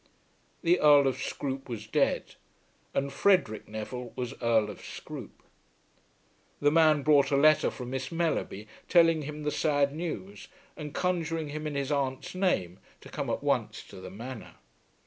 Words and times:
The 0.63 0.79
Earl 0.79 1.05
of 1.07 1.17
Scroope 1.21 1.69
was 1.69 1.85
dead, 1.85 2.33
and 2.91 3.13
Frederic 3.13 3.67
Neville 3.67 4.13
was 4.15 4.33
Earl 4.41 4.71
of 4.71 4.79
Scroope. 4.83 5.43
The 6.59 6.71
man 6.71 7.03
brought 7.03 7.29
a 7.29 7.37
letter 7.37 7.69
from 7.69 7.91
Miss 7.91 8.11
Mellerby, 8.11 8.67
telling 8.89 9.21
him 9.21 9.43
the 9.43 9.51
sad 9.51 9.93
news 9.93 10.47
and 10.75 10.95
conjuring 10.95 11.49
him 11.49 11.67
in 11.67 11.75
his 11.75 11.91
aunt's 11.91 12.33
name 12.33 12.79
to 13.01 13.09
come 13.09 13.29
at 13.29 13.43
once 13.43 13.83
to 13.89 14.01
the 14.01 14.09
Manor. 14.09 14.55